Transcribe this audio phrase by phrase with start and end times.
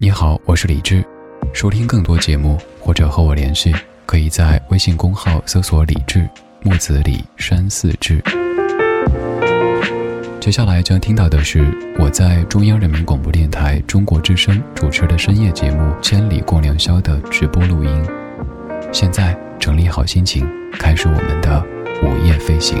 [0.00, 1.04] 你好，我是李志。
[1.52, 3.74] 收听更多节目或者和我联系，
[4.06, 6.24] 可以在微信公号搜索“李志
[6.62, 8.22] 木子李山寺志”。
[10.38, 11.66] 接下来将听到的是
[11.98, 18.06] 我在中央人民广播电台中国之声主持的深夜节目《千里共良宵》的直播录音。
[18.92, 21.60] 现在整理好心情，开始我们的
[22.04, 22.80] 午夜飞行。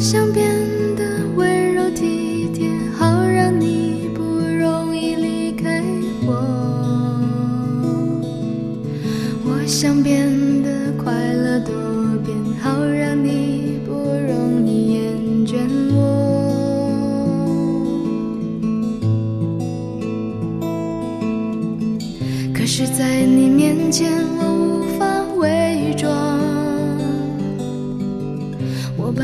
[0.00, 0.49] 想变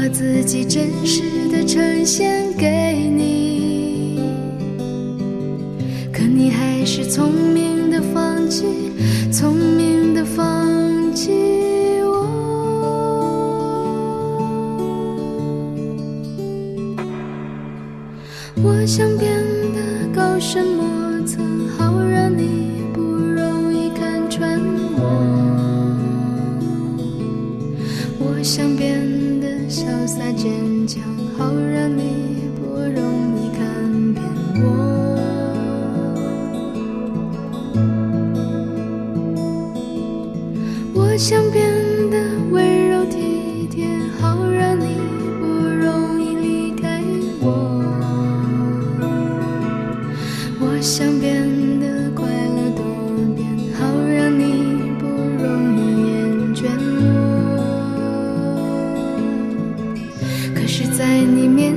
[0.06, 4.20] 把自己真实的呈现给你，
[6.12, 8.66] 可你还是聪明的放弃，
[9.32, 11.32] 聪明的放弃
[12.04, 12.24] 我。
[18.62, 19.04] 我想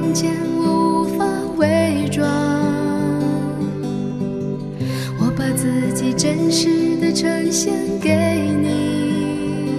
[0.09, 1.25] 你面前，我无法
[1.57, 2.27] 伪装。
[5.19, 8.09] 我把自己真实的呈现给
[8.59, 9.69] 你，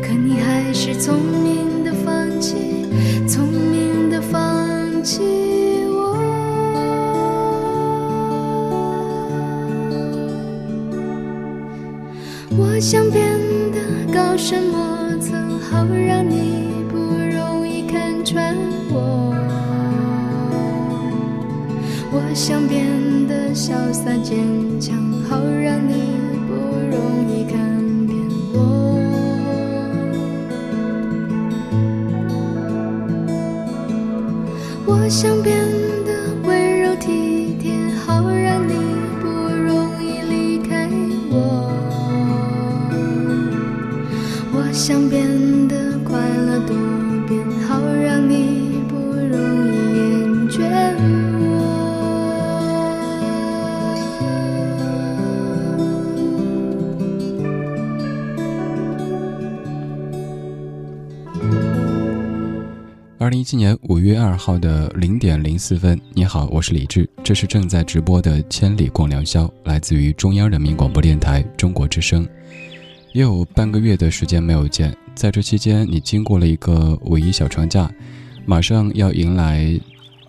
[0.00, 2.86] 可你还是聪明的放弃，
[3.26, 5.20] 聪明的放弃
[5.90, 6.16] 我。
[12.56, 13.36] 我想变
[13.72, 13.80] 得
[14.14, 15.34] 高深莫测，
[15.68, 16.53] 好让你
[18.34, 18.52] 穿
[18.90, 19.32] 我。
[22.10, 22.84] 我想变
[23.28, 24.36] 得潇洒坚
[24.80, 24.96] 强，
[25.30, 26.18] 好让你
[26.48, 26.52] 不
[26.90, 26.98] 容
[27.30, 27.54] 易看
[28.08, 28.18] 扁
[28.52, 28.56] 我。
[34.84, 35.63] 我想变
[63.54, 72.26] 七年五月二号的零点零四分，你好，我是李志，这是正在直播的《千里共良宵》，来自于中央人民广播电台中国之声。
[73.12, 77.88] 也有半个月的时间没有见，在这期间，你经过了一个五一小长假，
[78.44, 79.80] 马上要迎来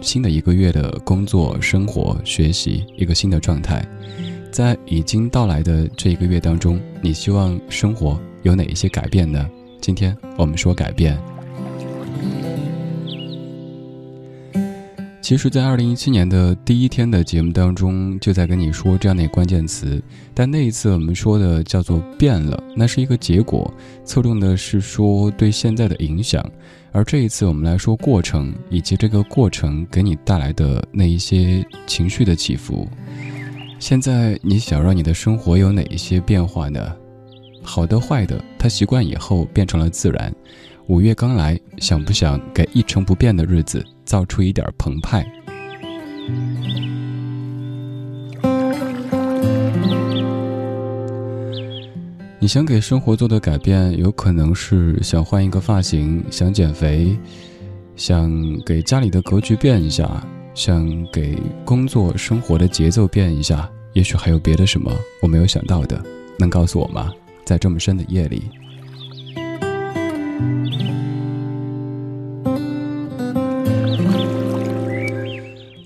[0.02, 3.84] 新的一个月的工作、生活、学习，一个新的状态。
[4.52, 9.50] 在已经到来的这一个月当中，你希望生活有哪一些改变呢？
[9.82, 11.20] 今天我们说改变。
[15.26, 20.00] 其实，在二零一七年的第一天的节目当中，就在跟你说这样的关键词。
[20.36, 23.74] 但那一次我们说的叫做变了，那是一个结果，
[24.04, 26.48] 侧重的是说对现在的影响。
[26.92, 32.88] 而这一次我们来说过程，以及这个过程给你带来的那一些情绪的起伏。
[33.80, 36.96] 现在你想让你的生活有哪一些变化呢？
[37.64, 40.32] 好的、坏的，他习惯以后变成了自然。
[40.86, 43.84] 五月刚来，想不想给一成不变的日子？
[44.16, 45.30] 造出一点澎湃。
[52.40, 57.18] 你想给生活做的改变，有可能是想换一个发型，想减肥，
[57.98, 58.32] 想
[58.66, 63.70] 给家里的格局变一下，想给工作生活的节奏变一下。
[63.92, 64.90] 也许还有别的什么
[65.22, 66.02] 我没有想到的，
[66.40, 67.12] 能告诉我吗？
[67.44, 68.44] 在这么深的夜里。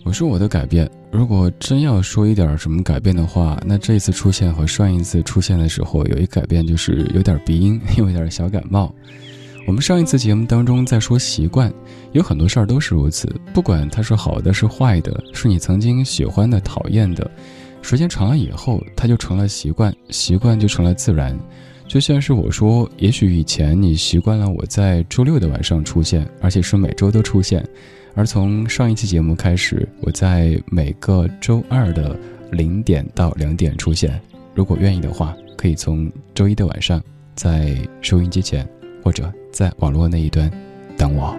[0.09, 8.91] 我说我的改变，如果真要说一点什么改变的话，那这次出现和上一次出现的时候有一改变，就是有点鼻音， 有点小感冒。
[9.67, 11.71] 我们上一次节目当中在说习惯，
[12.13, 17.29] 有很多事儿都是如此，不管它是好的是坏的，是你曾经喜欢的、讨厌的，
[17.83, 21.37] 时间长了以后，它就成了习惯，习惯就成了自然。
[21.87, 27.63] 就像是我说，也许以前你习惯了我在周六的晚上出现，而且是每周都出现。
[28.19, 32.19] 而从上一期节目开始，我在每个周二的
[32.51, 34.19] 零点到两点出现。
[34.53, 37.01] 如果愿意的话，可以从周一的晚上
[37.33, 38.67] 在收音机前，
[39.01, 40.51] 或者在网络那一端
[40.97, 41.33] 等我。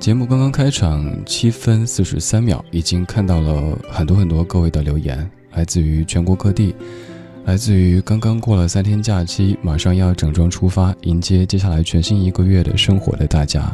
[0.00, 6.74] 节目刚刚开场七分四十三秒，已经看到了很多很多各位的留言，来自于全国各地。
[7.46, 13.72] 来自于刚刚过了三天假期，马上要整装出发迎接接下来全新一个月的生活的大家，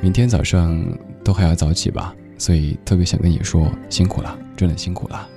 [0.00, 0.80] 明天早上
[1.24, 5.28] 都还要早起吧，所以特别想跟你说辛苦了，真的辛苦了。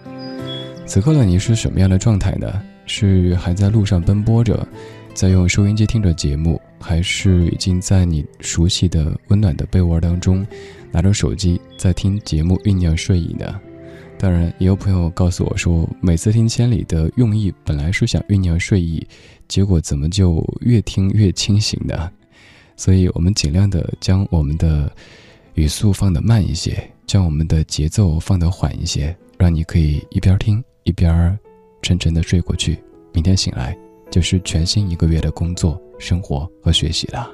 [0.86, 2.62] 此刻的你是什么样的状态呢？
[2.86, 4.68] 是还在路上奔波着，
[5.16, 10.46] 在用收音机听着节目，还是已经在你熟悉的温暖的被窝当中，
[10.92, 13.60] 拿着手机在听节目酝酿睡意呢？
[14.24, 19.06] 当然，也有朋友告诉我说，每次听《千里》的用意本来是想酝酿睡意，
[19.50, 22.10] 结果怎么就越听越清醒呢？
[22.78, 24.90] 所以我们尽量的将我们的
[25.56, 31.38] 语速放得慢一些，将我们的节奏放得缓一些，让你可以一边听一边
[31.82, 32.80] 沉沉的睡过去。
[33.12, 33.78] 明天醒来
[34.10, 37.30] 就是全新一个月的工作、生活和学习了。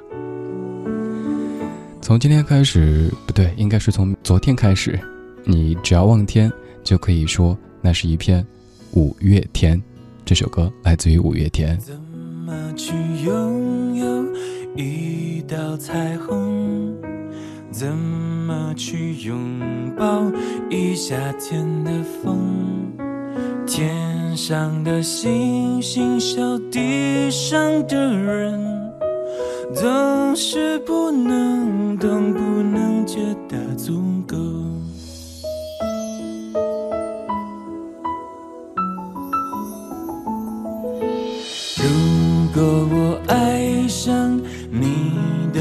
[2.02, 4.98] 从今天开始，不对，应该是从昨天开始，
[5.44, 6.50] 你只要望天。
[6.82, 8.46] 就可以说，那是一片
[8.92, 9.80] 五月天。
[10.24, 11.78] 这首歌来自于五月天。
[11.78, 11.94] 怎
[12.46, 12.92] 么去
[13.24, 14.24] 拥有
[14.76, 16.94] 一道彩虹？
[17.70, 19.60] 怎么去拥
[19.96, 20.30] 抱
[20.68, 21.90] 一夏天的
[22.22, 22.38] 风？
[23.66, 28.92] 天上的星星笑地上的人，
[29.72, 33.18] 总是不能懂，不能觉
[33.48, 34.36] 得足够。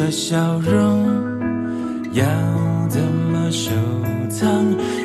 [0.10, 1.06] 笑容，
[2.14, 2.26] 要
[2.90, 3.72] 怎么收
[4.30, 4.48] 藏？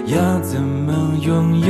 [0.07, 1.69] 要怎么拥有？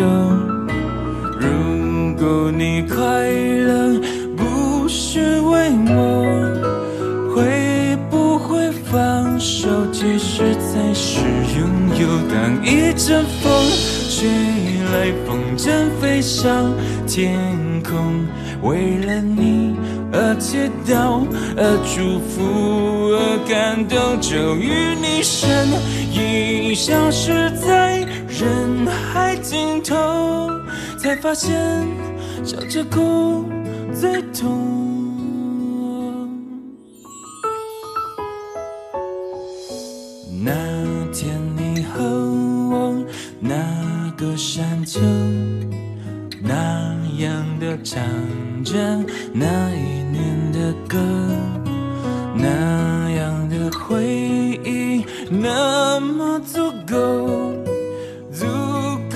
[1.40, 4.00] 如果你快乐
[4.36, 9.68] 不是为我，会不会放手？
[9.92, 11.20] 其实才是
[11.58, 11.68] 拥
[11.98, 12.06] 有。
[12.28, 13.50] 当一阵风
[14.10, 14.28] 吹
[14.92, 15.70] 来，风筝
[16.00, 16.72] 飞上
[17.06, 17.36] 天
[17.82, 18.24] 空，
[18.62, 19.74] 为了你。
[20.16, 23.18] 而祈祷，而祝福，而
[23.48, 25.68] 感动，终于你身
[26.12, 30.48] 影消失在人海尽头，
[30.98, 31.52] 才发现
[32.44, 33.44] 笑着哭
[33.92, 34.72] 最痛。
[40.44, 40.52] 那
[41.12, 42.04] 天你和
[42.70, 43.04] 我，
[43.40, 43.56] 那
[44.16, 45.00] 个山丘。
[46.46, 48.04] 那样的唱
[48.62, 48.76] 着
[49.32, 50.98] 那一年的歌，
[52.36, 54.04] 那样的回
[54.62, 57.54] 忆，那么足够，
[58.30, 58.44] 足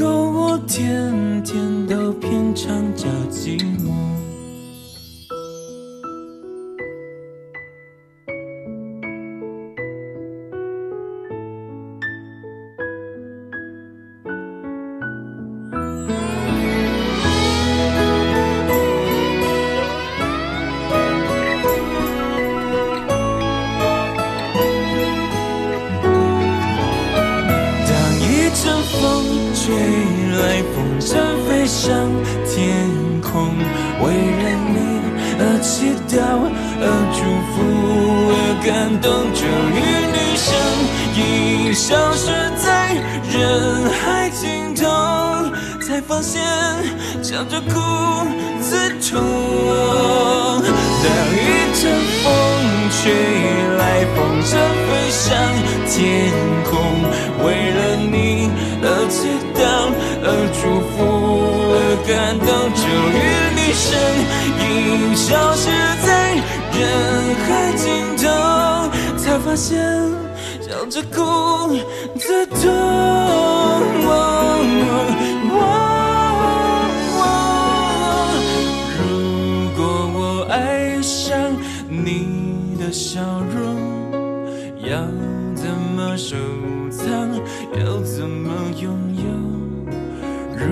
[0.01, 3.63] 够我天天都品尝着寂
[82.05, 83.21] 你的笑
[83.55, 83.77] 容，
[84.89, 85.01] 要
[85.55, 86.37] 怎么收
[86.91, 87.09] 藏？
[87.79, 88.51] 要怎么
[88.81, 89.23] 拥有？
[90.57, 90.67] 如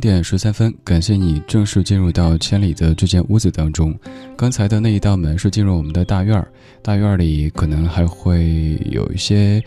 [0.00, 3.94] 点十三分，感谢你正式进入到千里的这间屋子当中。
[4.36, 6.48] 刚才的那一道门是进入我们的大院儿，
[6.82, 9.62] 大院儿里可能还会有一些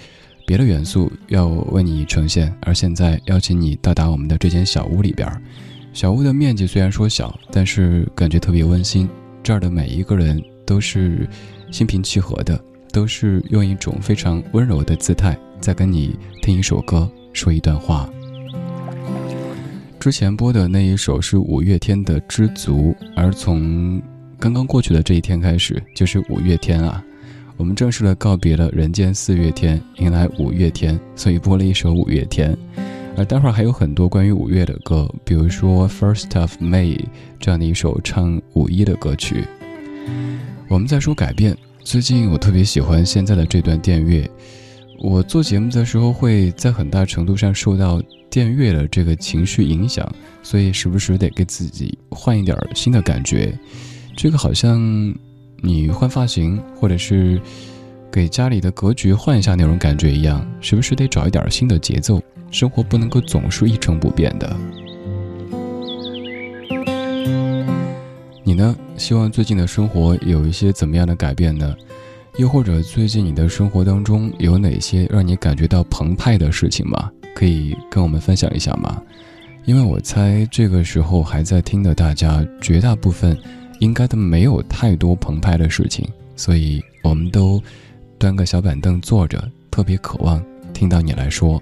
[0.48, 2.52] 别的元素要为你呈现。
[2.62, 5.40] 而现在邀请你到达我们的这间小屋里边儿，
[5.94, 9.08] 小屋的面积虽然说小，但是感觉特别温馨。
[9.44, 11.30] 这儿的每一个人都是
[11.72, 12.60] 心平气和的，
[12.92, 18.10] 都是用一种非常温柔的姿态在跟你听一首歌，说一段话。
[20.04, 24.02] 之前播的那一首是五月天的《知足》，而从
[24.38, 27.02] 刚刚过去的这一天开始，就是五月天啊，
[27.56, 32.54] 我们正式的告别了人间四月天，迎来五月天，所以播了一首五月天。
[33.16, 36.98] 而待会儿还有很多关于五月的歌，比如说《First of May》
[37.40, 39.46] 这样的一首唱五一的歌曲。
[40.68, 44.30] 我们在说改变，最近我特别喜欢现在的这段电乐。
[45.00, 48.02] 我做节目的时候，会在很大程度上受到
[48.34, 50.12] 电乐的这个情绪影响，
[50.42, 53.54] 所以时不时得给自己换一点新的感觉。
[54.18, 54.82] 这个好像
[55.62, 57.40] 你换发型，或者是
[58.12, 62.20] 给家里的格局换一下那种感觉一样，时不时得找一点新的节奏。
[62.50, 64.58] 生活不能够总是一成不变的。
[68.44, 68.76] 你呢？
[68.98, 71.76] 希望最近的生活有一些怎么样的改变呢？
[72.38, 77.12] 又或者最近你的生活当中有哪些让你感觉到澎湃的事情吗？
[77.36, 79.02] 可以跟我们分享一下吗？
[79.66, 83.38] 因为我猜这个时候还在听的大家，绝大部分
[83.80, 87.62] 应该都没有太多澎湃的事情，所以我们都
[88.18, 91.62] 端个小板凳坐着，特别渴望听到你来说。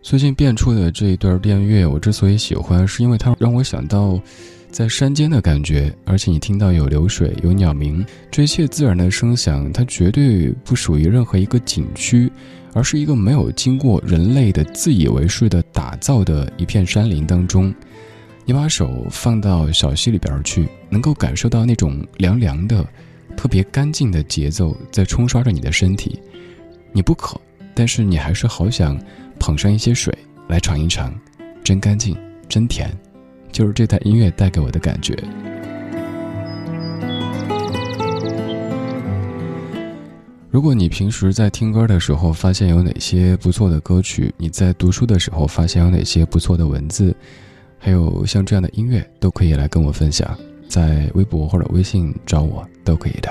[0.00, 4.20] 最近变出的这一段电乐，我之所以喜欢，是因为它让我想到
[4.74, 12.28] 在山间的感觉，而且你听到有流水、有鸟鸣，这一切自然的声响，它绝对不属于任何一个景区，
[12.72, 17.72] 而是一个没有经过人类的自以为是的打造的一片山林当中。
[18.44, 22.84] 你把手放到小溪里边去，能够感受到那种凉凉的、
[23.36, 26.18] 特别干净的节奏在冲刷着你的身体。
[26.90, 27.40] 你不渴，
[27.76, 29.00] 但是你还是好想。
[29.38, 30.12] 捧上一些水
[30.48, 31.14] 来尝一尝，
[31.62, 32.16] 真干净，
[32.48, 32.90] 真甜，
[33.54, 35.16] 就是这台音乐带给我的感觉。
[40.50, 47.14] 如果你平时在听歌的时候发现有哪些不错的歌曲，你在读书的时候发现有哪些不错的文字，
[47.78, 53.30] 还有像这样的音乐，都可以来跟我分享，在微博或者微信找我都可以的。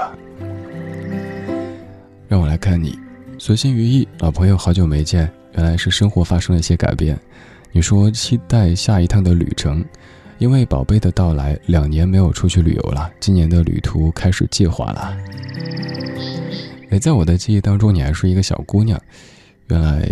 [2.30, 2.98] 让我来看你，
[3.38, 5.30] 随心于意，老朋友，好久没见。
[5.56, 7.20] 原来是生活发生了一些改变。
[7.75, 9.84] 你说期待下一趟的旅程，
[10.44, 13.10] 因为宝贝的到来，两年没有出去旅游了。
[13.22, 15.18] 今年的旅途开始计划了。
[16.90, 19.00] 哎，在我的记忆当中，你还是一个小姑娘。
[19.70, 20.06] 原来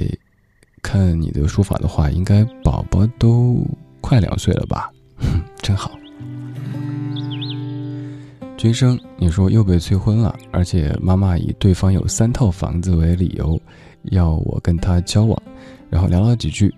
[0.81, 3.61] 看你的说法的话，应该宝宝都
[3.99, 4.89] 快两岁了吧？
[5.17, 5.91] 哼 真好。
[8.55, 13.61] 君生，你说又被催婚了，而且妈妈以对方有三套房子为理由。
[14.03, 15.43] 要我跟他交往，
[15.89, 16.73] 然后聊了几句，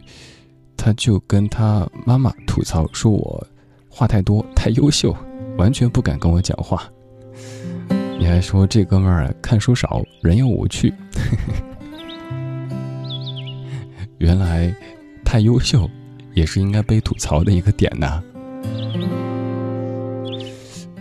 [0.86, 3.48] 他就跟他妈妈吐槽说我
[3.88, 5.16] 话太多，太优秀，
[5.58, 6.84] 完全不敢跟我讲话。
[8.20, 10.94] 你还说这哥们儿看书少，人又无趣。
[14.20, 14.76] 原来
[15.24, 15.90] 太优秀，
[16.34, 18.22] 也是应该被吐槽的一个点呐。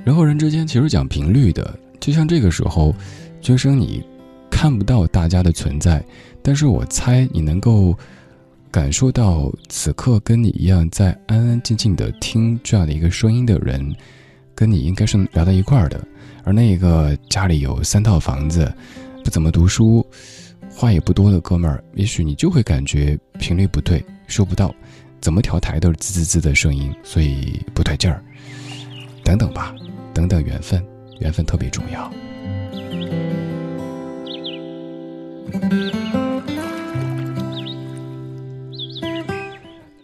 [0.04, 2.94] 人和人之间其实讲频率的，就像这个时候，
[3.40, 4.00] 君生你
[4.48, 6.00] 看不到大家的存在，
[6.40, 7.98] 但是我猜你能够
[8.72, 13.94] 感受到此刻跟你一样在安安静静的听这样的一个声音的人，
[14.54, 16.02] 跟你应该是聊到一块儿的。
[16.42, 18.72] 而那个家里有三套房子，
[19.22, 20.04] 不怎么读书，
[20.70, 24.74] 话也不多的哥们儿，也许你就会感觉频率不对，收不到，
[25.20, 28.24] 怎么调台都是滋滋滋的声音，所以不对劲儿。
[29.22, 29.74] 等等吧。
[30.14, 30.82] 等等，缘分，
[31.20, 32.12] 缘分特别重要。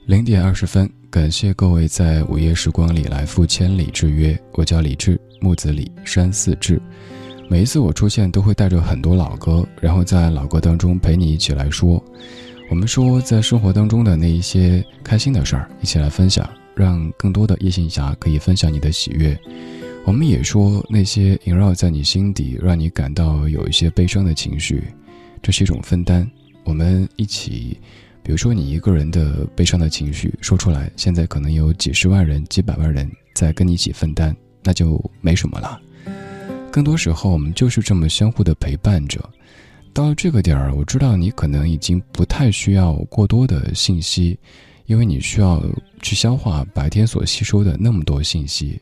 [0.09, 4.35] 零点二十分，感谢各位在午夜时光里来赴千里之约。
[4.55, 6.81] 我叫李志，木子李，山寺志。
[7.47, 12.03] 每一次我出现，都会带着很多老歌，然后在老歌当中陪你一起来说。
[12.71, 19.39] 我们说，在生活当中的那一些开心的事儿，一起来分享，让更多的夜行侠可以分享你的喜悦。
[20.07, 24.85] 我们也说那些萦绕在你心底，让你感到有一些悲伤的情绪，
[25.43, 26.27] 这是一种分担。
[26.65, 27.79] 我们一起，
[28.29, 35.81] 比如说你一个人的悲伤的情绪说出来，现在可能有几十万人、几百万人在跟你一起分担，那就没什么了。
[36.71, 39.19] 更多时候，我们就是这么相互的陪伴着。
[39.95, 44.39] 到了这个点儿，我知道你可能已经不太需要过多的信息，
[44.85, 45.65] 因为你需要
[46.03, 48.79] 去消化白天所吸收的那么多信息。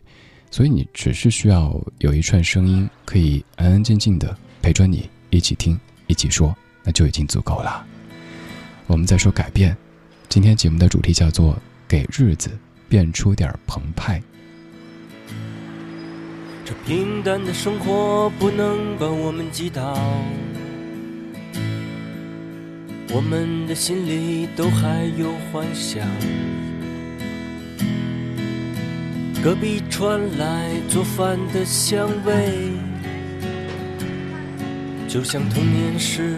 [0.50, 7.86] 所以你只是需要有一串声音，可以安安静静的陪着你一起听、一起说，那就已经足够了。
[8.88, 9.76] 我们在说改变，
[10.28, 12.56] 今天节目的主题叫做“给日子
[12.88, 14.22] 变出点澎湃”。
[16.64, 19.98] 这平淡的生活不能把我们击倒，
[23.10, 26.06] 我们的心里都还有幻想。
[29.42, 32.70] 隔壁传来做饭的香味，
[35.08, 36.36] 就像童年时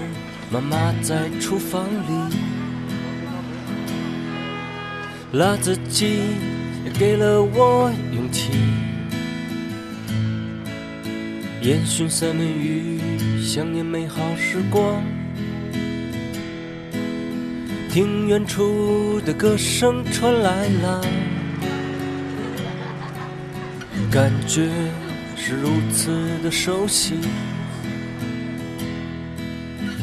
[0.51, 2.37] 妈妈在厨房里。
[5.33, 6.21] 辣子鸡
[6.87, 8.51] 也给了我勇气，
[11.61, 12.99] 烟熏三文鱼
[13.45, 15.03] 想念美好时光。
[17.91, 21.05] 听远处的歌声传来了。
[24.11, 24.71] 感觉
[25.37, 26.11] 是如此
[26.43, 27.17] 的熟悉，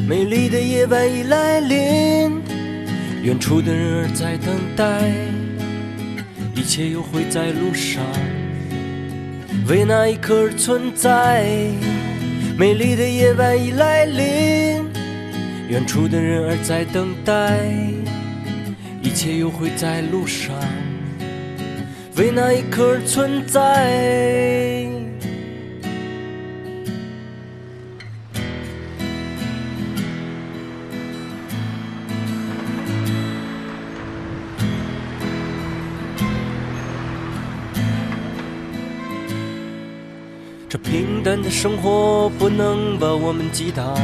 [0.08, 2.40] 美丽的夜晚已来临，
[3.24, 5.02] 远处的人儿在等待，
[6.54, 8.04] 一切又会在路上，
[9.66, 11.44] 为那一刻而存在。
[12.56, 14.84] 美丽的夜晚已来临，
[15.68, 17.58] 远处的人儿在等待，
[19.02, 20.54] 一切又会在路上。
[22.16, 24.75] 为那一刻而存在。
[41.42, 43.94] 的生活不能把我们击倒，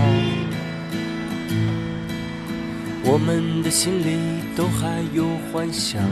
[3.05, 4.17] 我们的心里
[4.57, 6.03] 都还有幻想。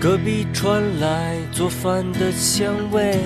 [0.00, 3.18] 隔壁传来做饭的香味，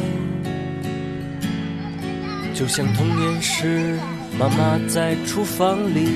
[2.54, 3.98] 就像童年时
[4.38, 6.08] 妈妈在厨房里。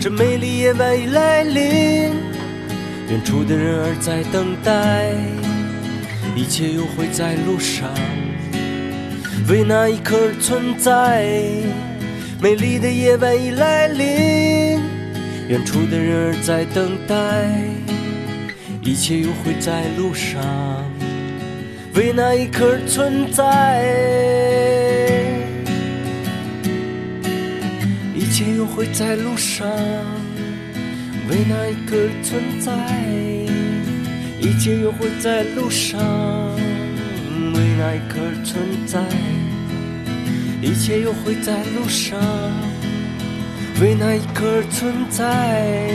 [0.00, 1.62] 这美丽夜晚已来临，
[3.08, 5.14] 远处的人儿在等待，
[6.34, 7.90] 一切又会在路上，
[9.48, 11.26] 为那一刻而存在。
[12.40, 14.80] 美丽的夜晚已来临。
[15.48, 17.14] 远处的人儿在等待，
[18.82, 20.42] 一切又会在路上，
[21.94, 23.84] 为那一刻而存在。
[28.16, 29.68] 一切又会在路上，
[31.28, 32.72] 为那一刻而存在。
[34.44, 36.00] 一切又会在路上，
[37.54, 39.00] 为那一刻而存在。
[40.60, 42.18] 一切又会在路上。
[43.80, 45.88] 为那一刻而存在，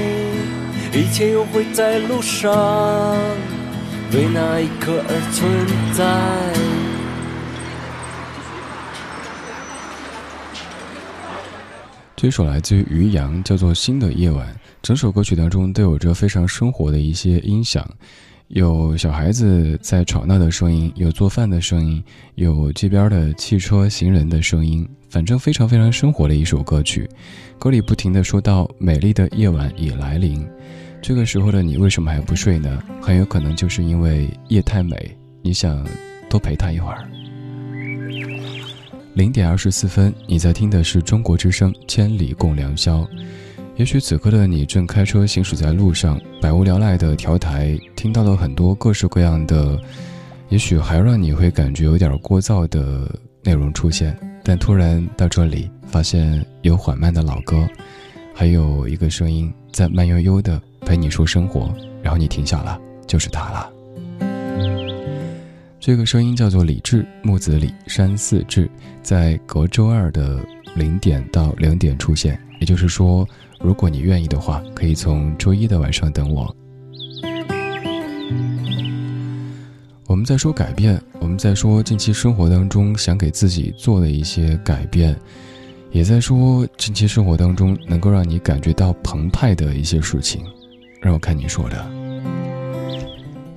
[0.93, 2.49] 一切又会在路上。
[4.13, 6.05] 为那一刻而存在。
[12.15, 14.47] 这首来自于于洋，叫做《新的夜晚》。
[14.81, 17.85] 整首歌曲当中都有着非常生活的一些音响，
[18.49, 22.01] 有小孩子在吵闹的声音，有做饭的声音，
[22.35, 27.09] 有街边的汽车、行人的声音，反正非常非常生活的一首歌曲。
[27.59, 30.47] 歌里不停的说到“美丽的夜晚已来临”，
[31.03, 32.81] 这个时候的你为什么还不睡呢？
[33.01, 34.95] 很有可能就是因为夜太美，
[35.41, 35.85] 你想
[36.29, 37.05] 多陪他一会儿。
[39.13, 42.99] 零点二十四分，你在听的是中国之声《千里共良宵》。
[43.77, 49.79] 也许此刻的你正开车行驶在路上，百无聊赖的调台，听到了很多各式各样的，
[50.49, 53.07] 也许还让你会感觉有点聒噪的
[53.43, 54.17] 内容出现。
[54.43, 57.67] 但突然到这里，发现有缓慢的老歌，
[58.33, 63.71] 还有一个声音在慢悠悠的陪你说生活，然后你停下了，就是他了。
[65.79, 68.67] 这个声音叫做李志，木子李，山寺志，
[69.03, 70.43] 在隔周二的
[70.75, 73.23] 零点到零点出现，也就是说。
[73.59, 76.55] 如果你愿意的话，可以从周一的晚上等我。
[80.07, 85.15] 我们在说改变，我们在说近期生活当中想给自己做的一些改变，
[85.91, 90.41] 也在说近期生活当中能够让你感觉到澎湃的一些事情。
[91.01, 91.85] 让我看你说的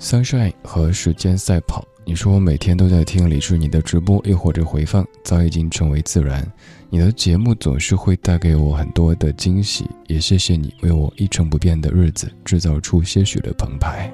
[0.01, 1.85] ，sunshine 和时间赛跑。
[2.05, 6.47] 你说每天都在听李志你的直播，又或者回放，早已经成为自然。
[6.93, 14.13] 你的节目总是会带给我很多的惊喜，也谢谢你为我一成不变的日子制造出些许的澎湃。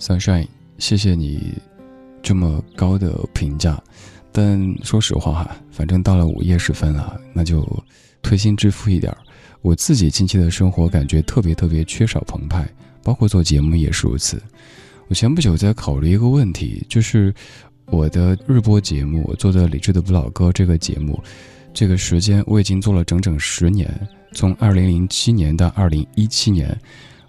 [0.00, 1.58] Sunshine，谢谢你
[2.22, 3.78] 这么高的评价，
[4.32, 7.62] 但说实话哈，反正到了午夜时分啊，那就
[8.22, 9.14] 推心置腹一点。
[9.60, 12.66] 我自己近期的生活感觉特别特别缺少澎湃，
[13.02, 14.42] 包括做节目也是如此。
[15.12, 17.34] 我前不久在考虑一个问题，就是
[17.84, 21.22] 我的日播节目，我做的《理智的不老歌》这个节目，
[21.74, 23.86] 这个时间我已经做了整整十年，
[24.32, 26.74] 从二零零七年到二零一七年，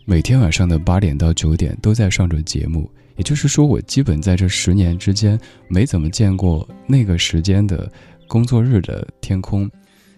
[0.06, 2.90] 每天晚上的八点到九点都在上着节目。
[3.18, 7.92] 也就是说，我基本在这十年之间没怎么见过那个时间的
[8.30, 9.70] 工作日的天空。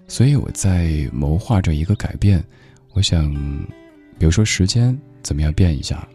[0.08, 2.46] 所以我在谋划着一个改变，
[2.94, 3.34] 我想，
[4.20, 6.08] 比如说时间怎么样变一下？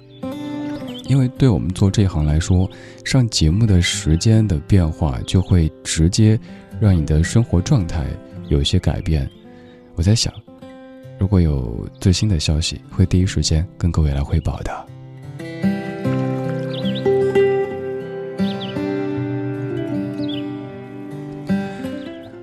[1.11, 2.71] 因为对我们做这一行来说，
[3.05, 6.39] 上节目的时间的变化就会直接
[6.81, 8.07] 让你的生活状态
[8.47, 9.29] 有一些改变。
[9.97, 10.33] 我在想，
[11.19, 14.87] 如果有最新的消息，会第一时间跟各位来汇报的。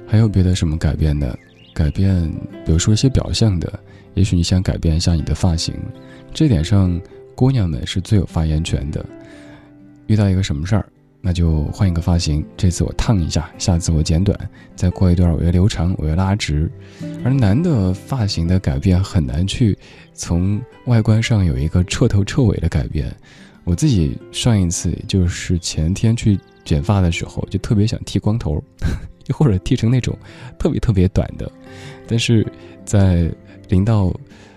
[0.06, 1.40] 还有别的什么改变的？
[1.74, 2.30] 改变，
[2.66, 3.80] 比如说一些表象的，
[4.16, 5.74] 也许你想改变一下你的发型，
[6.34, 7.00] 这点上
[7.38, 9.06] 姑娘们是最有发言权的。
[10.08, 10.84] 遇到一个什么事儿，
[11.22, 14.36] 那就换一个发型，这次我烫一下，下次我剪短，
[14.76, 16.68] 再过一段我要留长，我要拉直。
[17.24, 19.78] 而男的发型的改变很难去
[20.16, 23.16] 从外观上有一个彻头彻尾的改变。
[23.66, 28.64] 我自己上一次就是前天去剪发的时候，就特别想剃光头。
[29.28, 30.18] 又 或者剃成那种
[30.58, 31.52] 特别特别短的，
[32.08, 32.48] 但是
[32.84, 33.32] 在
[33.70, 34.12] 临到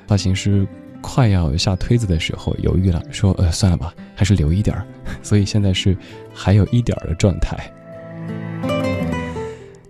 [0.06, 0.66] 发型师
[1.00, 4.86] 快要下推子的时候犹豫了，说呃算了吧，还是留一点儿。
[5.22, 5.96] 所以现在是
[6.32, 7.58] 还有一点儿的状态。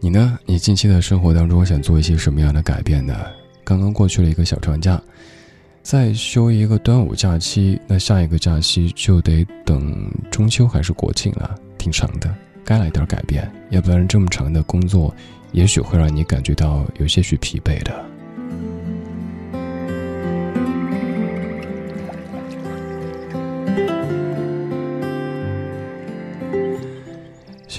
[0.00, 0.38] 你呢？
[0.46, 3.14] 你近期的生活当中想做一些什么样的改变呢？
[3.64, 5.00] 刚刚过去了一个小长假，
[5.82, 12.34] 再休一个端午假期，那下一个假期就得等中秋还是国庆了，挺长的。
[12.64, 15.14] 该来点改变，要不然这么长的工作，
[15.52, 18.09] 也许会让你感觉到有些许疲惫的。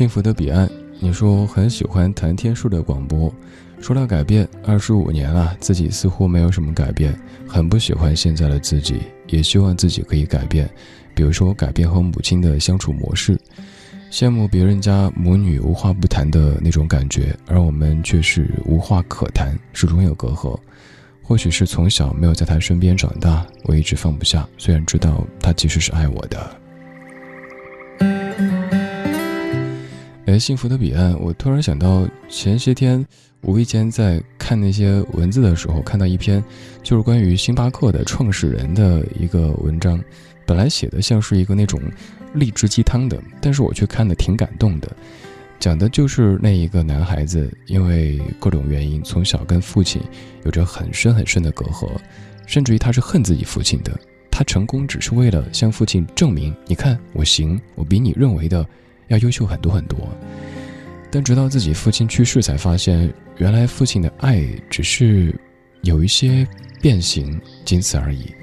[0.01, 0.67] 幸福的彼岸，
[0.99, 3.31] 你说很喜欢谈天数的广播。
[3.79, 7.15] 说到改变，二十五年了，自己似乎没有什么改变，
[7.47, 10.67] 很不喜欢现在的自己，也希望自己可以改变，
[11.13, 13.39] 比如说改变和母亲的相处模式。
[14.09, 20.57] 羡慕别人家母女无话不谈的那种感觉，而我们却是无话可谈，始终有隔阂。
[21.21, 24.49] 或许是从小没有在他身边长大，我一直放不下。
[24.57, 26.60] 虽然知道他其实是爱我的。
[30.31, 33.05] 哎，幸福的彼岸，我突然想到前些天
[33.41, 36.41] 无意间在看那些文字的时候，看到一篇
[36.81, 40.01] 就是关于星巴克的创始人的一个文章，
[40.45, 41.81] 本来写的像是一个那种。
[42.33, 44.89] 励志鸡汤的，但是我却看的挺感动的，
[45.59, 50.01] 讲的就是那一个男孩子，因为各种原因，从小跟父亲
[50.45, 51.89] 有着很深很深的隔阂，
[52.45, 53.99] 甚至于他是恨自己父亲的。
[54.31, 58.65] 他成功只是为了向父亲证明，你看我行，我比你认为的
[59.11, 59.99] 要优秀很多很多。
[61.11, 65.37] 但直到自己父亲去世，才发现原来父亲的爱只是
[65.81, 66.47] 有一些
[66.81, 68.33] 变形，仅此而已。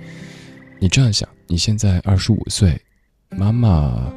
[0.78, 2.78] 你这样想，你现在二十五岁，
[3.30, 4.12] 妈妈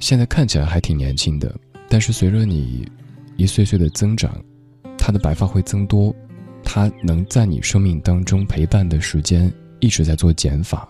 [0.00, 1.54] 现在看起来还挺年轻的，
[1.90, 2.90] 但是随着你
[3.36, 4.42] 一岁岁的增长，
[4.96, 6.14] 她的白发会增多，
[6.64, 10.88] 她能在你生命当中陪伴的时间一直在做减法，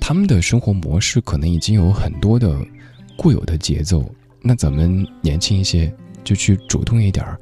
[0.00, 2.58] 他们的生活模式可能已经有很多的
[3.16, 4.04] 固有的节奏，
[4.40, 7.38] 那咱们年轻一些就去主动一点儿，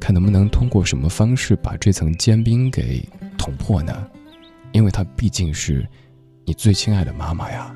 [0.00, 3.02] 看能不能通过什么方式把这层坚冰给
[3.36, 4.08] 捅破呢？
[4.72, 5.86] 因为她毕竟是
[6.44, 7.74] 你最亲爱的妈妈呀。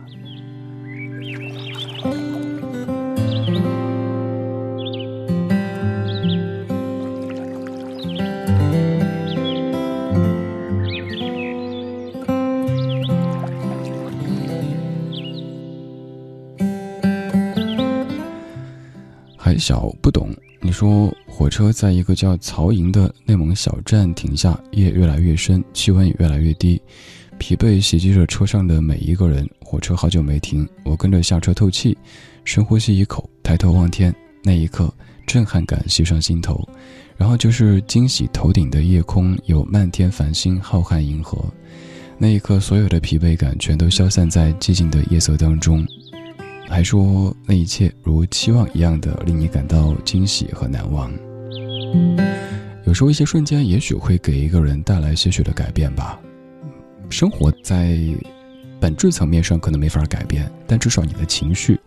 [19.61, 26.81] 小不懂，你说火车在一个叫曹营的内蒙小站停下，夜越来越深，气温也越来越低，
[27.39, 29.47] 疲惫袭击着车上的每一个人。
[29.63, 31.97] 火车好久没停，我跟着下车透气，
[32.45, 34.93] 深呼吸一口，抬头望天，那一刻
[35.27, 36.67] 震撼感袭上心头，
[37.17, 41.45] 然后就是惊喜，头顶的夜空有漫天繁星，浩瀚银河。
[42.19, 45.87] 那一刻，所有的疲惫感全都消散在寂静的夜色当中。
[46.71, 51.13] 还说那一切如期望一样的令你感到惊喜和难忘。
[52.87, 56.19] 有时候一些瞬间也许会给一个人带来些许的改变吧。
[57.11, 57.99] 生活在
[58.81, 61.79] 本质层面上可能没法改变，但至少你的情绪，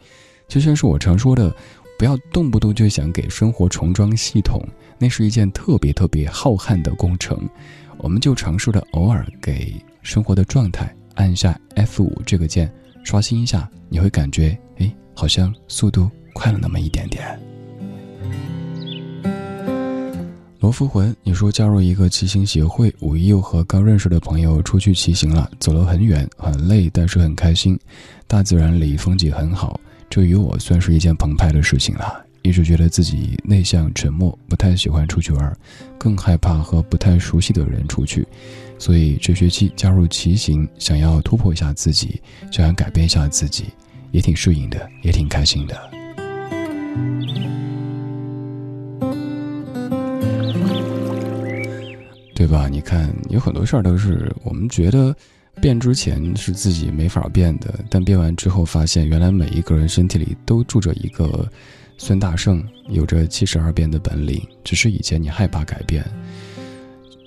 [0.49, 1.55] 就像是我常说的，
[1.97, 4.61] 不要动不动就想给生活重装系统，
[4.99, 7.39] 那是一件特别特别浩瀚的工程。
[7.99, 12.69] 我们就尝试的偶尔给生活的状态按下 F 五这个键，
[13.05, 14.59] 刷新一下，你会感觉。
[15.13, 17.39] 好像速度快了那么一点点。
[20.60, 27.78] 罗浮魂，你说加入一个骑行协会，五一又和刚认识的朋友出去骑行了，走了很远，很累，但是很开心。
[28.28, 29.78] 大自然里风景很好，
[30.10, 32.26] 这与我算是一件澎湃的事情了。
[32.43, 35.58] 一直觉得自己内向沉默，不太喜欢出去玩，
[35.97, 38.26] 更害怕和不太熟悉的人出去，
[38.80, 42.21] 所以这学期加入骑行，想要突破一下自己，
[42.52, 43.65] 想要改变一下自己。
[44.13, 45.76] 也挺适应的，也挺开心的，
[52.36, 52.67] 对吧？
[52.69, 55.15] 你看，有很多事儿都是我们觉得
[55.60, 61.49] 变之前是自己没法变的，但变完之后发现，原来每一个人身体里都住着一个
[61.97, 66.06] 孙大圣，有着七十二变的本领，只是以前你害怕改变。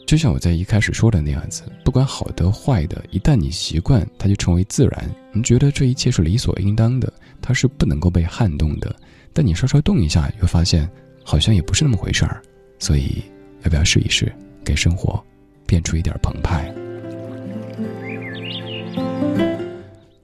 [0.06, 5.10] 就像我在一开始说的那样子，不管好的坏的，一旦你习惯，它就成为自然。
[5.32, 8.94] 你觉得这一切是理所应当的，它是不能够被撼动的。
[9.32, 10.88] 但你稍稍动一下，又发现
[11.24, 12.40] 好像也不是那么回事儿。
[12.78, 13.20] 所以，
[13.64, 14.32] 要不要试一试，
[14.64, 15.20] 给生活
[15.66, 16.72] 变出一点澎湃？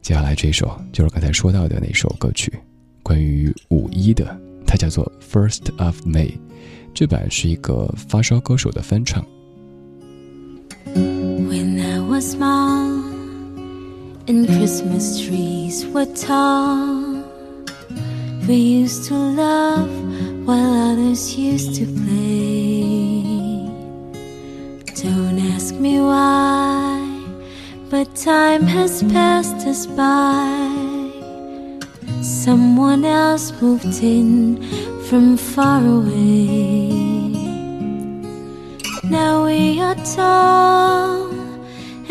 [0.01, 2.53] 接下来这首就是刚才说到的那首歌曲，
[3.03, 6.29] 关于五一的，它叫做《First of May》，
[6.95, 9.27] 这版是一个发烧歌手的翻唱。
[12.23, 13.03] Small
[14.29, 17.21] and Christmas trees were tall,
[18.47, 19.91] we used to love
[20.47, 23.67] while others used to play.
[25.03, 27.03] Don't ask me why,
[27.91, 31.11] but time has passed us by.
[32.23, 34.63] Someone else moved in
[35.09, 36.87] from far away.
[39.11, 41.22] Now we are tall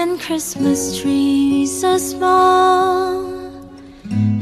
[0.01, 3.23] and Christmas trees are small,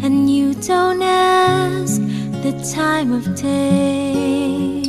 [0.05, 1.99] and you don't ask
[2.45, 4.79] the time of day.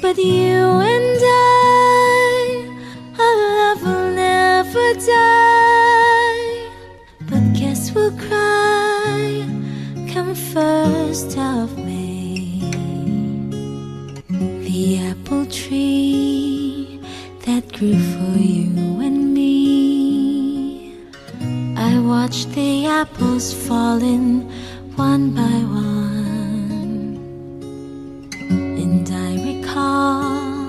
[0.00, 0.62] But you
[0.94, 2.38] and I,
[3.24, 6.70] our love will never die.
[7.30, 9.44] But guess we'll cry
[10.14, 11.79] come first of
[17.80, 20.94] for you and me.
[21.78, 24.42] I watch the apples falling
[24.96, 27.16] one by one,
[28.50, 30.68] and I recall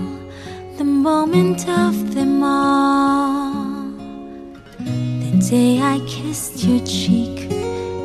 [0.78, 3.92] the moment of them all.
[4.80, 7.52] The day I kissed your cheek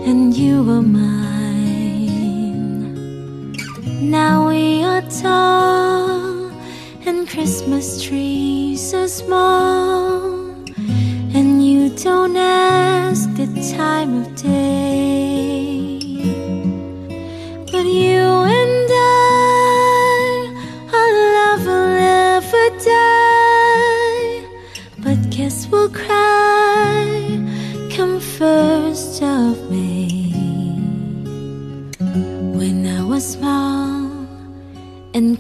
[0.05, 1.13] and you were mine.
[4.11, 6.26] Now we are tall
[7.29, 10.51] Christmas trees are small,
[11.35, 15.46] and you don't ask the time of day.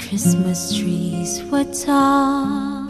[0.08, 2.86] Christmas trees were tall.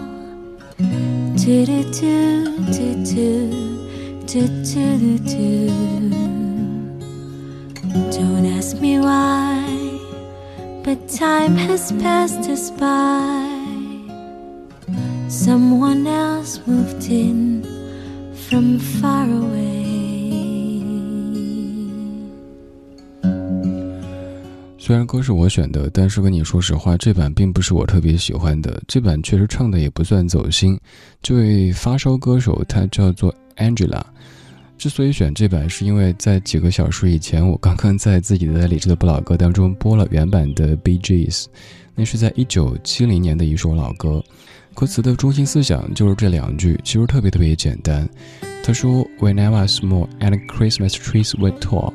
[0.77, 3.05] Do do do do
[4.27, 6.11] do do do do.
[8.13, 9.65] Don't ask me why,
[10.85, 13.49] but time has passed us by.
[15.29, 17.63] Someone else moved in
[18.47, 19.76] from far away.
[24.87, 28.81] 虽然歌是我选的，但是跟你说实话，这版并不是我特别喜欢的。
[28.87, 30.79] 这版确实唱的也不算走心。
[31.21, 34.01] 这位发烧歌手，他叫做 Angela。
[34.79, 41.47] 之所以选这版，是因为在几个小时以前，我刚刚在自己的理智的不老歌当中播了原版的 BGS
[41.97, 44.23] 那是在一九七零年的一首老歌。
[44.73, 48.09] 歌词的中心思想就是这两句，其实特别特别简单。
[48.63, 51.93] 他说：“When I was small and Christmas trees were tall。”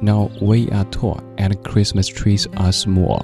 [0.00, 3.22] Now we are tall and Christmas trees are small。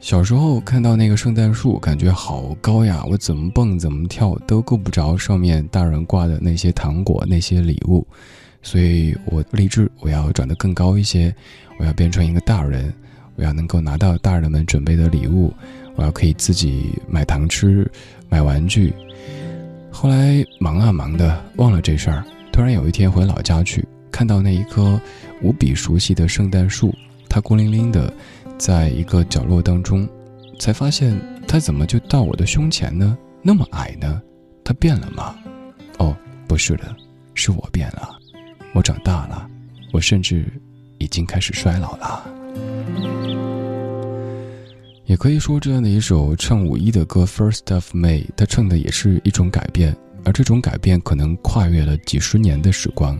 [0.00, 3.02] 小时候看到那个圣诞树，感觉好高呀！
[3.08, 8.06] 我怎么蹦怎么跳都够不着上面大人挂的那些糖果、那些礼物，
[8.60, 11.34] 所以我立志我要长得更高一些，
[11.78, 12.92] 我要变成一个大人，
[13.36, 15.50] 我要能够拿到大人们准备的礼物，
[15.94, 17.90] 我要可以自己买糖吃、
[18.28, 18.92] 买玩具。
[19.90, 22.22] 后来忙啊忙的，忘了这事儿。
[22.52, 23.82] 突然有一天回老家去。
[24.14, 25.00] 看到那一棵
[25.42, 26.94] 无比熟悉的圣诞树，
[27.28, 28.14] 它孤零零的
[28.56, 30.08] 在一个角落当中，
[30.56, 33.18] 才发现它怎么就到我的胸前呢？
[33.42, 34.22] 那么矮呢？
[34.62, 35.34] 它变了吗？
[35.98, 36.94] 哦，不是的，
[37.34, 38.08] 是我变了，
[38.72, 39.50] 我长大了，
[39.92, 40.46] 我甚至
[40.98, 42.24] 已经开始衰老了。
[45.06, 53.18] 也可以说，这样的一首唱五一的歌《First of May》，它唱的也是一种改变，而这种改变可能跨越了几十年的时光。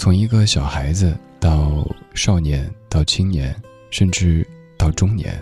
[0.00, 3.54] 从一个小孩子到少年，到青年，
[3.90, 5.38] 甚至到中年，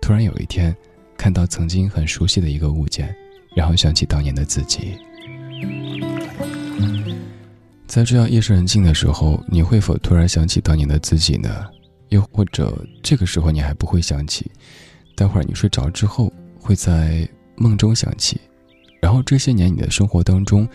[0.00, 0.72] 突然有一天，
[1.18, 3.12] 看到曾经很熟悉的一个物件，
[3.56, 4.96] 然后想起当年的自己。
[7.88, 11.66] 在这样夜深人静的时候，你会否突然想起当年的自己呢？
[12.10, 14.48] 又或者这个时候你还不会想起，
[15.16, 18.40] 待会儿你睡着之后会在梦中想起，
[19.02, 20.68] 然后这些年你的生活当中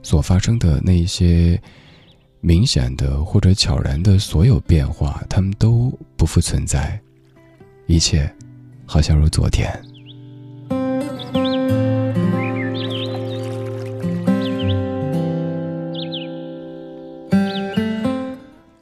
[0.00, 1.60] 所发生的那一些。
[2.40, 6.98] 明显的或者悄然的所有变化，他们都不复存在，
[7.86, 8.32] 一切
[8.86, 9.68] 好像如昨天。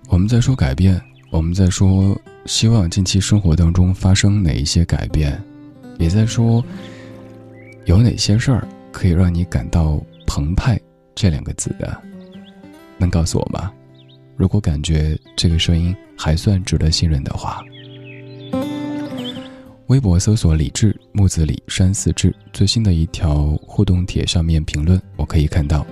[0.08, 5.40] 我们在说改变，我们在说希望近期生活当中发生哪一些改变，
[5.98, 6.62] 也在说
[7.86, 10.78] 有哪些事儿可以让你感到澎湃
[11.14, 12.02] 这两个字的。
[12.98, 13.72] 能告诉我吗？
[14.36, 17.64] 如果感觉这个声音还算值得信任的话，
[19.86, 25.86] 微博搜索“李志木子李山寺志”最新的一条互动帖上面评论，我可以看到；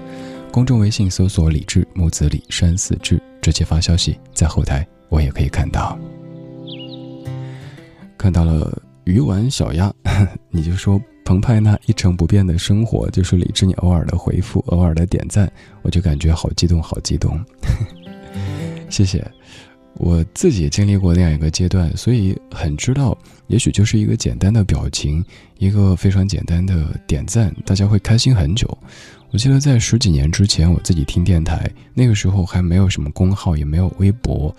[0.52, 5.98] 公众微信搜索“李志木子李山寺志”，直接发消息在后台，我也可以看到。
[8.18, 9.92] 看到了鱼丸小鸭，
[10.50, 11.00] 你就说。
[11.24, 15.50] 澎湃那一成不变的生活，就是李智你偶尔的回复，偶尔的点赞，
[15.82, 17.42] 我就感觉好激动，好激动。
[18.90, 19.26] 谢谢，
[19.94, 25.24] 我自己也经历过那样一个阶段，所以很知道，也许就是一个简单的表情，
[25.58, 28.68] 一个非常简单的点赞，大家会开心很久。
[29.30, 34.54] 我记得在十几年之前，我自己听电台，那个时候还没有什么公号，也没有微博，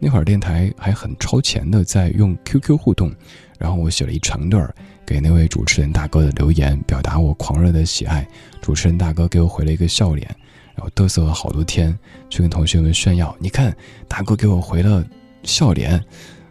[0.00, 3.10] 那会儿电台还很超前的在用 QQ 互动，
[3.56, 4.74] 然后我写了一长段。
[5.08, 8.28] 给那位主持人大哥的留言，表达我狂热的喜爱。
[8.60, 10.28] 主持人大哥给我回了一个笑脸，
[10.74, 13.74] 然后嘚瑟了好多天，去跟同学们炫耀：“你看，
[14.06, 15.02] 大哥给我回了
[15.44, 15.98] 笑脸。”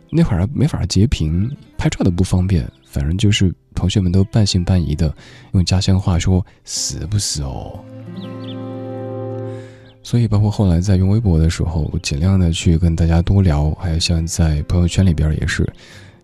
[0.10, 5.14] 那会儿没法截屏，拍照都不方便，反正就是同学们都半信半疑的，
[5.52, 7.80] 用家乡话说：“死不死哦？”
[10.02, 15.64] 所以，包括后来在用微博的时候，我尽量的去跟大家多聊，还有像在朋友圈里边也是。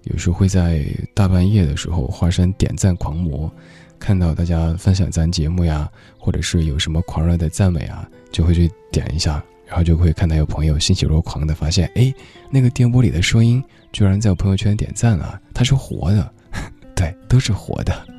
[0.04, 3.52] 有时候会在大半夜的时候，化身点赞狂魔，
[3.98, 12.14] 看到大家分享咱节目呀，或者是有什么狂热的赞美啊，就会去点一下，然后就会看到有朋友欣喜若狂的发现，哎，
[12.50, 16.34] 那个电波里的声音居然在我朋友圈点赞了，它是活的，
[16.96, 18.13] 对，都是活的。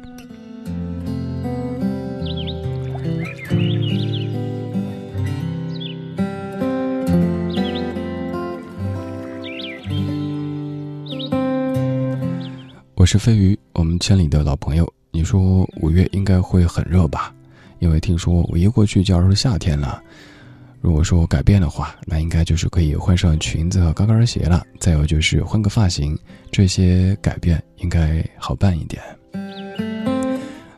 [13.05, 14.95] 我是飞鱼，我们千里的老朋友。
[15.11, 17.35] 你说五月应该会很热吧？
[17.79, 20.03] 因为听说五一过去就要是夏天了。
[20.81, 24.65] 如果说改变的话，那应该就是可以换上裙子和高跟鞋了。
[24.81, 26.19] 再有就是换个发型，
[26.51, 29.03] 这些改变应该好办一点。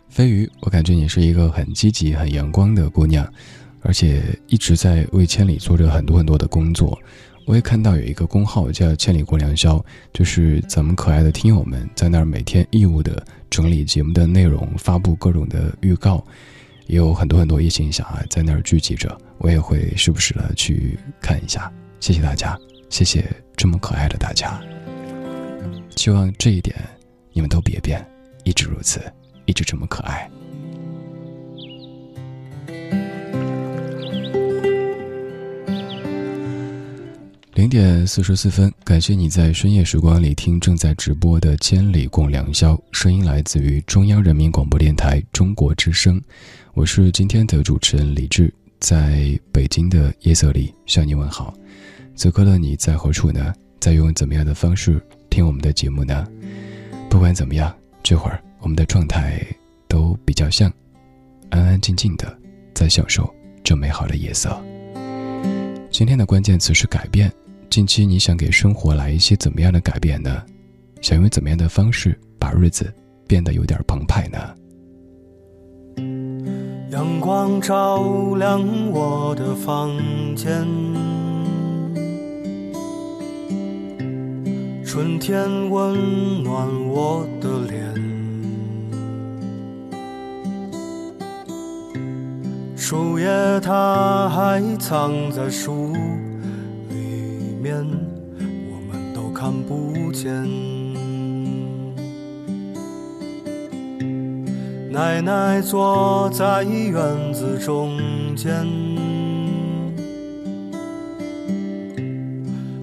[0.09, 3.25] 飞鱼，我感觉你是一个很积极、很阳光的姑娘，
[3.83, 6.99] 而且一直在为千里做着很多很多的工作。
[7.47, 9.83] 我也看到有一个公号叫“千里过良宵”，
[10.13, 16.23] 就是咱们可爱的听友们在那儿每天义务的整理节目的内容，发布各种的预告。
[16.89, 21.73] 也有很多很多异性小孩在那儿聚集着，我也会时不时的去看一下。
[22.01, 22.59] 谢谢大家，
[22.91, 23.25] 谢谢
[23.57, 24.61] 这么可爱的大家。
[25.97, 26.77] 希望这一点
[27.33, 28.05] 你们都别变，
[28.43, 29.01] 一直如此，
[29.45, 30.29] 一直这么可爱。
[37.57, 46.21] 零点四十四分，感谢你在深夜时光里听正在直播的《千里共良宵》，声音来自于中央人民广播电台中国之声。
[46.75, 51.55] 我是今天的主持人李志，在北京的夜色里向你问好。
[52.15, 53.55] 此刻的你在何处呢？
[53.81, 56.29] 在用怎么样的方式听我们的节目呢？
[57.09, 59.43] 不管怎么样，这会儿我们的状态
[59.89, 60.71] 都比较像，
[61.49, 62.39] 安安静静的
[62.75, 63.35] 在享受
[63.65, 64.63] 这美好的夜色。
[65.91, 67.33] 今天的关键词是改变。
[67.69, 70.43] 近期你想给生活来一些怎么样的改变呢？
[71.03, 72.93] 想用怎么样的方式把日子
[73.29, 74.39] 变得有点澎湃呢？
[76.91, 79.91] 阳光照亮我的房
[80.35, 80.67] 间，
[84.85, 87.95] 春天温暖我的脸，
[92.77, 93.27] 树叶
[93.61, 95.93] 它还藏在树
[97.67, 97.85] 面，
[98.71, 100.31] 我们都看不见。
[104.93, 106.95] 奶奶坐在院
[107.35, 107.99] 子中
[108.37, 108.65] 间，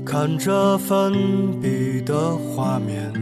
[0.06, 1.14] 看着粉
[1.62, 3.14] 笔的画面。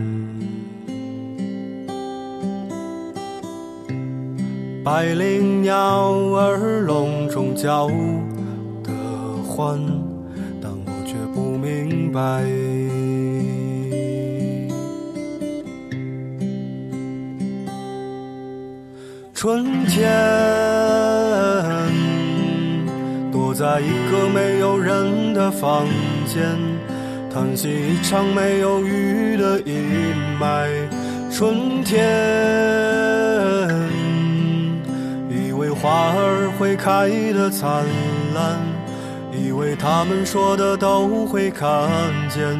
[4.84, 5.76] 百灵鸟
[6.36, 7.88] 儿笼中叫
[8.84, 8.92] 得
[9.48, 9.80] 欢，
[12.12, 12.44] 白。
[19.34, 20.08] 春天，
[23.32, 25.88] 躲在一个没有人的房
[26.28, 26.44] 间，
[27.34, 30.70] 叹息一场没有雨的阴霾。
[31.32, 32.00] 春天，
[35.30, 37.84] 以为花儿会开得灿
[38.36, 38.60] 烂，
[39.82, 41.90] 他们说的都会看
[42.30, 42.56] 见，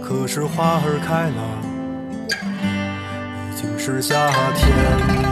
[0.00, 1.42] 可是花儿开了，
[3.50, 5.23] 已经是夏天。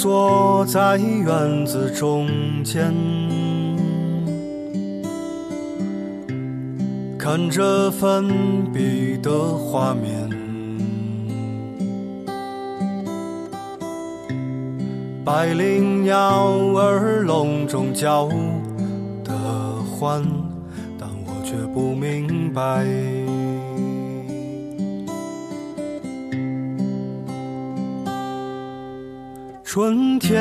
[0.00, 2.28] 坐在院子中
[2.62, 2.94] 间，
[7.18, 8.28] 看着粉
[8.72, 10.30] 笔的画面。
[15.24, 16.46] 百灵鸟
[16.76, 18.28] 儿笼中叫
[19.24, 19.34] 的
[19.90, 20.22] 欢，
[20.96, 23.17] 但我却不明白。
[29.70, 30.40] 春天，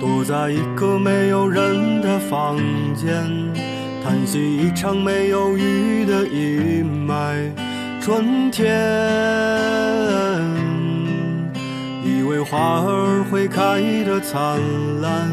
[0.00, 2.56] 躲在一个没有人的房
[2.94, 3.12] 间，
[4.04, 7.50] 叹息一场没有雨的阴霾。
[8.00, 8.70] 春天，
[12.04, 14.56] 以为花儿会开得灿
[15.00, 15.28] 烂，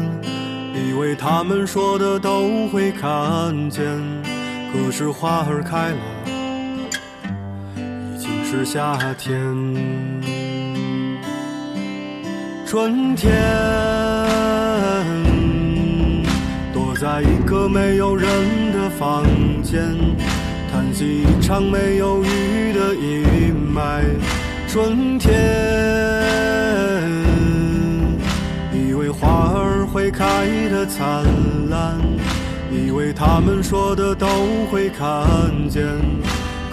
[0.74, 3.84] 以为他们说的都会看见，
[4.72, 5.96] 可是花儿开了，
[7.76, 10.15] 已经是夏天。
[12.66, 13.32] 春天，
[16.74, 18.28] 躲在一个没有人
[18.72, 19.24] 的房
[19.62, 19.80] 间，
[20.72, 24.02] 叹息一场没有雨的阴霾。
[24.66, 25.32] 春天，
[28.74, 30.26] 以为花儿会开
[30.68, 31.24] 得灿
[31.70, 31.96] 烂，
[32.68, 34.26] 以为他们说的都
[34.72, 35.24] 会看
[35.70, 35.84] 见，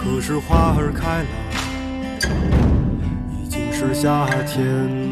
[0.02, 1.28] 可是花儿开了，
[3.40, 5.03] 已经是夏天。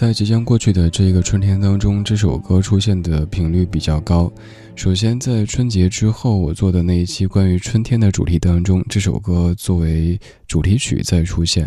[0.00, 4.32] 在即将过去的这个春天当中，这首歌出现的频率比较高。
[4.74, 11.66] 首先，在春节之后我做的那一期关于春天的主题当中，这首歌作为主题曲再出现；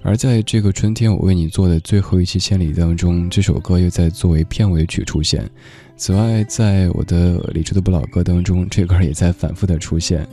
[0.00, 5.50] 而在这个春天我为你做的最后一期《千里》当中，这首歌又在作为片尾曲出现。
[5.96, 10.24] 此外，在我的李志的不老歌当中，这歌也在反复的出现。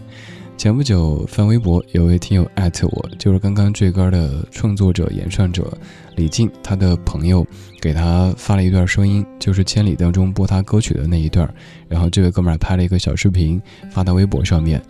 [0.59, 5.71] 前不久翻微博，有位听友艾特我，就是刚刚这歌的创作者、演唱者
[6.17, 7.47] 李静，他的朋友
[7.79, 11.49] 给他发了一段声音，就是《千里》当中播他歌曲的那一段。
[11.87, 14.83] 然后这位哥们儿拍了一个小视频发到微博上面。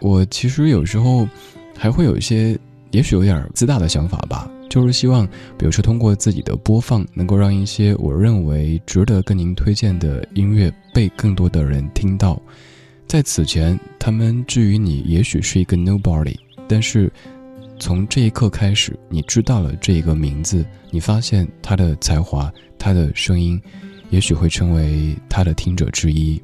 [0.00, 1.28] 我其实有时候
[1.76, 2.56] 还会有一些，
[2.92, 5.26] 也许有点自大的想法吧，就是希望，
[5.58, 12.40] 比如说通过自己的播放，能够让一些我认为值得跟您推荐的音乐被更多的人听到。
[13.06, 16.34] 在此前，他们至于你，也许是一个 nobody，
[16.68, 17.10] 但是
[17.78, 23.60] 从这一刻开始，你知道了这个名字，你发现他的才华，他的声音，
[24.10, 26.42] 也许会成为他的听者之一。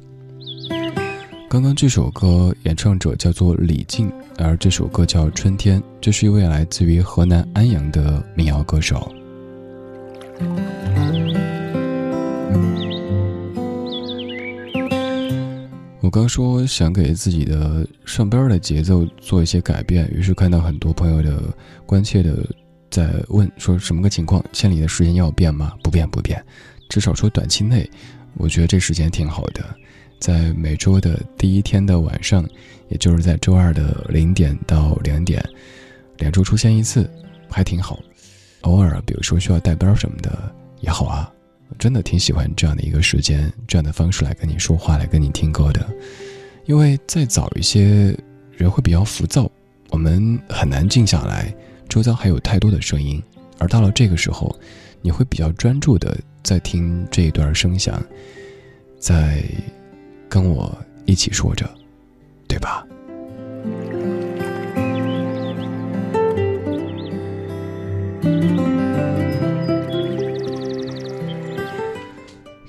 [1.49, 9.11] 刚刚这首歌演唱者叫做李静，而这首歌叫《春天》，这是一位来自于河南安阳的民谣歌手。
[16.13, 21.41] 刚说想给自己的上班的节奏做一些改变，于是看到很多朋友的
[21.87, 22.47] 关切的
[22.91, 24.45] 在问，说什么个情况？
[24.53, 25.73] 千里的时间要变吗？
[25.81, 26.39] 不变不变，
[26.87, 27.89] 至少说短期内，
[28.35, 29.65] 我觉得这时间挺好的，
[30.19, 32.47] 在每周的第一天的晚上，
[32.89, 35.43] 也就是在周二的零点到两点，
[36.19, 37.09] 两周出现一次，
[37.49, 37.97] 还挺好。
[38.61, 41.33] 偶尔比如说需要带班什么的也好啊。
[41.79, 45.85] 真的挺喜欢这样的一个时间，这样的方式来跟你说话，来跟你听歌的。
[46.65, 48.17] 因为再早一些，
[48.51, 49.49] 人会比较浮躁，
[49.89, 51.53] 我们很难静下来，
[51.89, 53.21] 周遭还有太多的声音。
[53.59, 54.53] 而到了这个时候，
[55.01, 58.01] 你会比较专注的在听这一段声响，
[58.97, 59.43] 在
[60.29, 61.69] 跟我一起说着，
[62.47, 62.85] 对吧？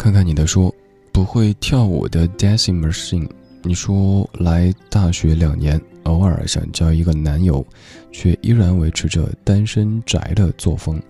[0.05, 0.71] 看看你的说，
[1.13, 3.27] 不会跳舞的 dancing machine。
[3.63, 7.67] 你说来大学两年，偶尔想交一个男友，
[8.13, 11.03] 却依然维持着单身宅的作风，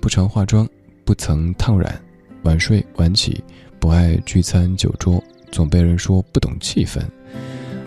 [0.00, 0.64] 不常化妆，
[1.04, 2.00] 不曾烫染，
[2.44, 3.42] 晚睡晚起，
[3.80, 5.20] 不爱聚餐酒桌，
[5.50, 7.00] 总被人说不懂气氛。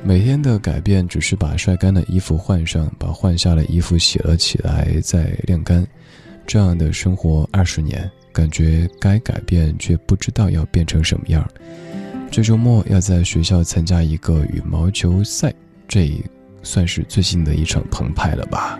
[0.03, 5.87] 每天的改变只是把晒干的衣服换上，把换下的衣服洗了起来再晾干，
[6.45, 8.11] 这样的生活二十年。
[8.31, 11.47] 感觉该改变，却不知道要变成什么样。
[12.31, 15.51] 这周末要在学校参加一个羽毛球赛，
[15.87, 16.11] 这
[16.61, 18.79] 算是最新的一场澎湃了吧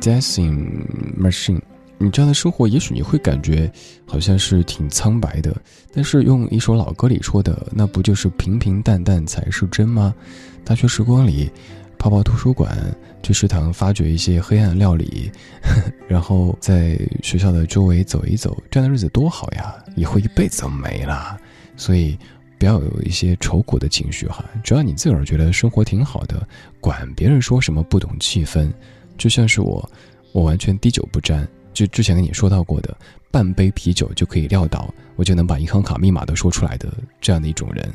[0.00, 0.86] ？Dancing
[1.20, 1.60] machine，
[1.98, 3.70] 你这样的生活，也许你会感觉
[4.06, 5.54] 好像是挺苍白的，
[5.92, 10.14] 但是用一首老歌里说的，那不就是平平淡淡才是真吗？
[10.64, 11.50] 大学时光里。
[12.00, 12.74] 泡泡图书馆，
[13.22, 15.30] 去食堂发掘一些黑暗料理，
[16.08, 19.74] 然后在学校的周围走一走，这样的日子多好呀！
[19.96, 21.36] 以后一辈子都没了，
[21.76, 22.18] 所以
[22.58, 24.42] 不要有一些愁苦的情绪哈。
[24.64, 26.48] 只要你自个儿觉得生活挺好的，
[26.80, 28.72] 管别人说什么不懂气氛。
[29.18, 29.86] 就像是我，
[30.32, 32.96] 我完全滴酒不沾，就之前跟你说到过的，
[33.30, 36.90] 半杯啤酒就可以撂倒，我就能把银行卡密码都说出来的
[37.20, 37.86] 这样的一种人。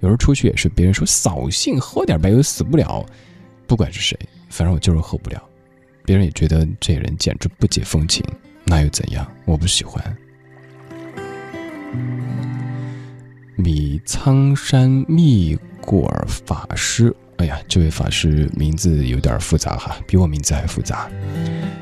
[0.00, 3.06] 有时候出去也是，别人说扫兴，喝点呗，又死不了。
[3.66, 4.18] 不管是谁，
[4.50, 5.42] 反正我就是喝不了。
[6.04, 8.24] 别人也觉得这人简直不解风情，
[8.64, 9.26] 那又怎样？
[9.44, 10.16] 我不喜欢。
[13.56, 21.08] 米仓山密果尔法师，哎呀，这位法师名字有点复杂哈，比我名字还复杂。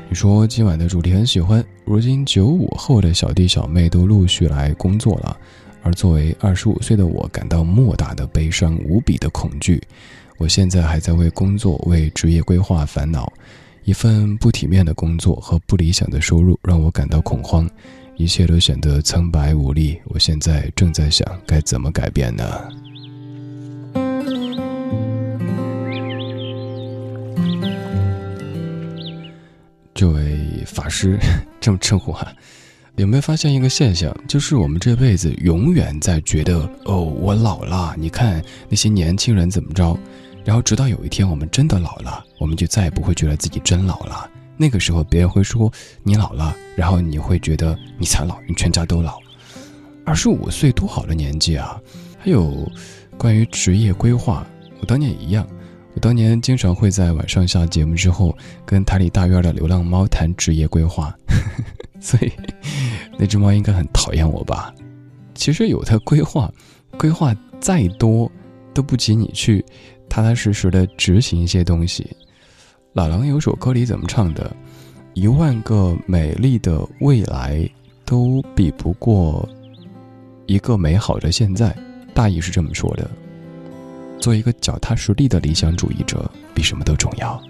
[0.09, 5.35] 你说今晚的主题很喜欢，如今九五后的小弟小妹都陆续来工作了，
[5.81, 9.81] 而作为二十五岁的我，感到莫大的悲伤，无比的恐惧。
[10.41, 13.31] 我现在还在为工作、为职业规划烦恼，
[13.83, 17.69] 一份不体面的工作和不理想的收入让我感到恐慌，
[18.17, 19.99] 一切都显得苍白无力。
[20.05, 22.43] 我现在正在想该怎么改变呢？
[29.93, 30.35] 这位
[30.65, 31.19] 法师
[31.59, 32.33] 这么称呼哈，
[32.95, 34.11] 有没有发现一个现象？
[34.27, 39.95] 就是我们这辈子永远在觉得哦，我老了，你看那些年轻人怎么着。
[40.43, 44.29] 然后直到有一天我们真的老了，我们就再也不会觉得自己真老了。
[44.57, 45.71] 那个时候别人会说
[46.03, 49.17] 你老了，然后你会觉得你才老，你全家都老。
[50.05, 51.79] 二十五岁多好的年纪啊！
[52.19, 52.69] 还有
[53.17, 54.45] 关于职业规划，
[54.79, 55.47] 我当年也一样。
[55.93, 58.35] 我当年经常会在晚上下节目之后，
[58.65, 61.13] 跟台里大院的流浪猫谈职业规划，
[61.99, 62.31] 所以
[63.17, 64.73] 那只猫应该很讨厌我吧？
[65.35, 66.51] 其实有的规划，
[66.97, 68.31] 规划再多，
[68.73, 69.63] 都不及你去
[70.11, 72.05] 踏踏实实的执行一些东西。
[72.91, 74.53] 老狼有首歌里怎么唱的？
[75.13, 77.65] 一万个美丽的未来
[78.03, 79.47] 都比不过
[80.47, 81.73] 一个美好的现在，
[82.13, 83.09] 大意是这么说的。
[84.19, 87.41] 做一个脚踏实地的理想主义者，比什么都重要。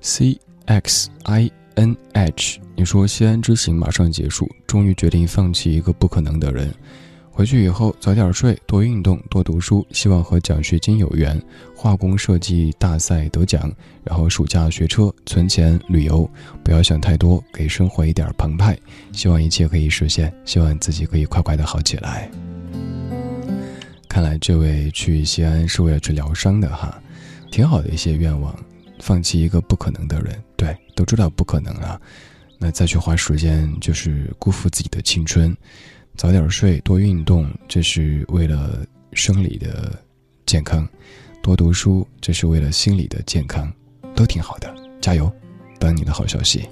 [0.00, 6.70] C X I N H，你说西安之行马上结束，终于决定放弃一个不可能的人。
[7.30, 11.40] 回去以后早点睡，多运动，多读书，希望和奖学金有缘，
[11.74, 13.72] 化工设计大赛得奖，
[14.04, 16.30] 然后暑假学车，存钱旅游，
[16.62, 18.78] 不要想太多，给生活一点澎湃，
[19.12, 22.30] 希望一切可以实现，希望自己可以快快的好起来。
[24.06, 27.00] 看来这位去西安是为了去疗伤的哈，
[27.50, 28.54] 挺好的一些愿望，
[29.00, 32.00] 放弃一个不可能的人，对，都知道不可能了，
[32.58, 35.56] 那再去花时间就是辜负自己的青春。
[36.16, 39.98] 早点睡，多运动，这是为了生理的
[40.44, 40.84] 健康；
[41.42, 43.72] 多读书，这是为了心理的健康，
[44.14, 44.74] 都挺好的。
[45.00, 45.32] 加油，
[45.78, 46.68] 等你的好消息。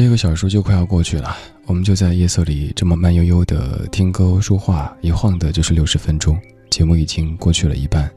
[0.00, 1.36] 这个小时就快要过去了，
[1.66, 6.40] 我们就在夜色里这么慢悠悠的听歌说话，一晃的就是六十分钟，
[6.70, 8.08] 节目已经过去了一半。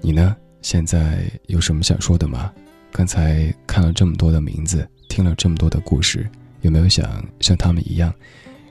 [0.00, 0.36] 你呢？
[0.60, 2.52] 现在有什么想说的吗？
[2.90, 6.28] 刚才看了这么多的名字，听了这么多的故事，
[6.62, 8.12] 有没有想像他们一样，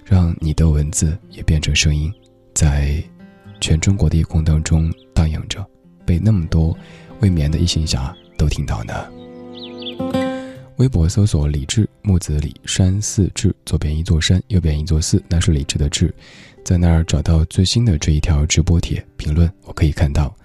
[0.03, 2.11] 让你的文字也变成声音，
[2.53, 3.01] 在
[3.61, 5.65] 全中国的夜空当中荡漾着，
[6.05, 6.77] 被那么多
[7.21, 8.93] 未眠的异性侠都听到呢？
[10.77, 16.13] 微博搜索“李志木子李山寺志”，左边一座山，右边一座寺，那是李志的志，
[16.65, 20.35] 在那儿找到最新的这一条直播帖评论，我可以看到。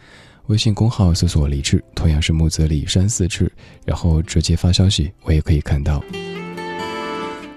[0.49, 3.51] 微信公号搜索“李志”，同样是木子李山寺志，
[3.87, 6.03] 然后直接发消息，我也可以看到。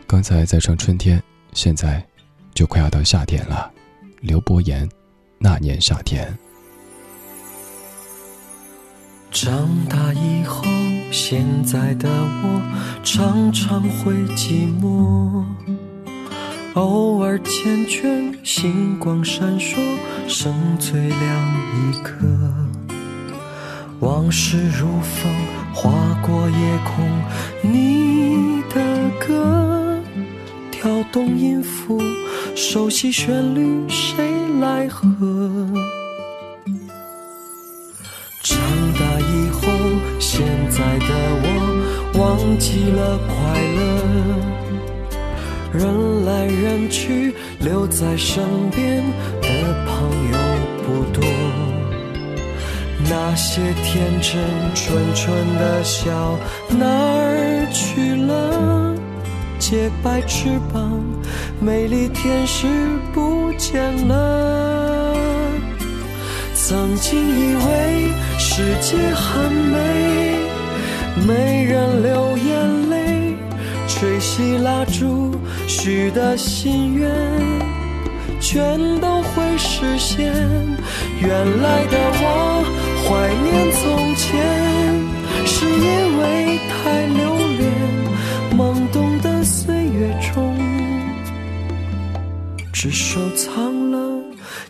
[0.07, 1.22] 刚才在唱春天，
[1.53, 2.05] 现在
[2.53, 3.69] 就快要到夏天了。
[4.22, 4.89] 刘伯言，
[5.38, 6.38] 那年夏天。
[9.32, 10.65] 长大以后，
[11.09, 12.61] 现在的我
[13.01, 15.45] 常常会寂寞，
[16.73, 19.77] 偶尔缱绻，星光闪烁，
[20.27, 21.19] 剩最亮
[21.73, 22.27] 一颗。
[24.01, 25.34] 往事如风，
[25.73, 27.09] 划过夜空。
[27.61, 28.82] 你的
[29.25, 29.97] 歌，
[30.71, 32.01] 跳动音符，
[32.53, 34.29] 熟悉旋律，谁
[34.59, 35.07] 来和？
[40.91, 41.05] 爱的
[41.43, 41.47] 我
[42.19, 43.33] 忘记了快
[43.77, 43.79] 乐。
[45.71, 49.01] 人来人去，留在身边
[49.41, 49.47] 的
[49.87, 49.95] 朋
[50.33, 50.37] 友
[50.83, 51.23] 不多。
[53.09, 54.35] 那些天真
[54.75, 56.37] 纯纯的笑
[56.69, 58.93] 哪儿去了？
[59.59, 61.01] 洁白翅膀，
[61.61, 62.67] 美丽天使
[63.13, 65.15] 不见了。
[66.53, 70.40] 曾经以为世界很美，
[71.28, 73.36] 没人流眼泪，
[73.88, 75.36] 吹熄蜡烛
[75.68, 77.12] 许的心愿，
[78.39, 80.34] 全都会实现。
[81.20, 82.64] 原来的我。
[83.03, 83.09] 怀
[83.43, 84.30] 念从前，
[85.45, 87.20] 是因为太留
[87.57, 87.62] 恋
[88.55, 88.59] 懵
[88.93, 90.55] 懂的岁月中，
[92.72, 93.97] 只收藏了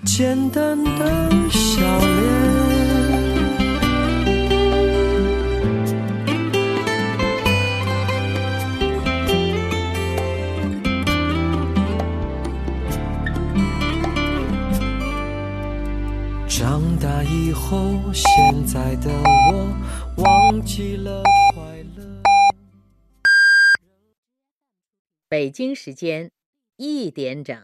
[0.03, 2.70] 简单的笑脸。
[18.33, 19.11] 现在的
[19.45, 21.21] 我忘记了
[21.53, 21.61] 快
[21.97, 22.21] 乐。
[25.27, 26.31] 北京时间
[26.77, 27.61] 一点整。